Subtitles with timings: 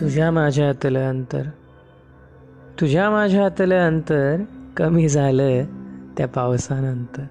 [0.00, 1.42] तुझ्या माझ्यातलं अंतर.
[2.80, 4.36] तुझ्या माझ्यातलं अंतर
[4.76, 5.64] कमी झालं
[6.18, 7.22] त्या पावसानंतर.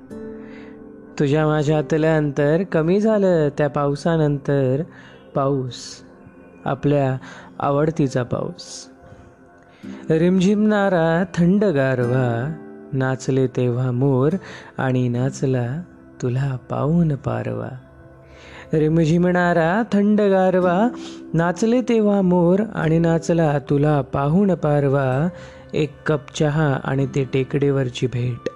[1.20, 4.82] तुझ्या माझ्यातलं अंतर कमी झालं त्या पावसानंतर
[5.36, 6.04] पाऊस.
[6.66, 7.18] आपल्या
[7.60, 8.90] आवडतीचा पाऊस.
[10.10, 12.54] रिमझिमणारा थंड गारवा
[12.94, 14.32] नाचले तेव्हा मोर
[14.78, 15.82] आणि नाचला
[16.22, 17.70] तुला पाहून पारवा.
[18.74, 20.90] रिमझिमणारा थंड गारवा
[21.34, 25.30] नाचले तेव्हा मोर आणि नाचला तुला पाहून पारवा
[25.74, 28.50] एक कप चहा आणि ती टेकडीवरची भेट.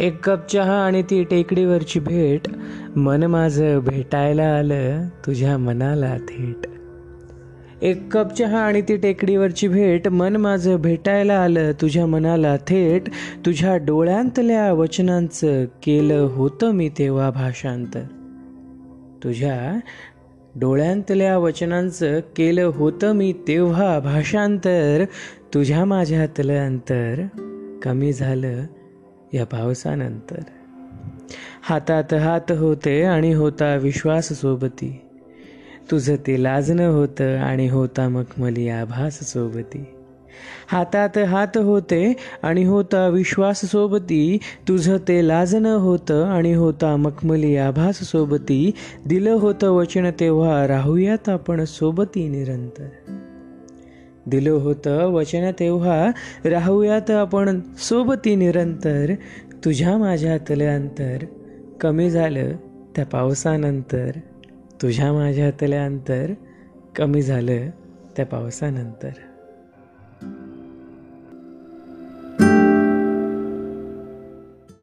[0.00, 2.40] एक कप चहा आणि ती टेकडीवरची भेट
[2.96, 6.66] मन माझं भेटायला आलं तुझ्या मनाला थेट.
[7.82, 13.02] एक कप चहा आणि ती टेकडीवरची भेट मन माझं भेटायला आलं तुझ्या मनाला थेट.
[13.46, 18.02] तुझ्या डोळ्यांतल्या वचनांचं केलं होतं मी तेव्हा भाषांतर.
[19.24, 19.80] तुझ्या
[20.54, 25.04] डोळ्यांतल्या वचनांचं केलं होतं मी तेव्हा भाषांतर.
[25.54, 27.20] तुझ्या माझ्यातलं अंतर
[27.82, 28.62] कमी झालं
[29.34, 30.40] या पावसानंतर.
[31.62, 35.00] हातात हात होते आणि होता विश्वास सोबती.
[35.90, 39.84] तुझं ते लाजणं होतं आणि होता मखमली आभास सोबती.
[40.68, 47.98] हातात हात होते आणि होता विश्वास सोबती तुझं ते लाजणं होतं आणि होता मखमली आभास
[47.98, 48.70] सोबती
[49.06, 52.88] दिलं होतं वचन तेव्हा राहूयात आपण सोबती निरंतर.
[54.26, 56.10] दिलं होतं वचन तेव्हा
[56.44, 59.14] राहूयात आपण सोबती निरंतर.
[59.64, 61.24] तुझ्या माझ्यातलं अंतर
[61.80, 62.52] कमी झालं
[62.96, 64.10] त्या पावसानंतर.
[64.82, 66.32] तुझ्या माझ्यातलं अंतर
[66.96, 67.70] कमी झालं
[68.16, 69.10] त्या पावसानंतर.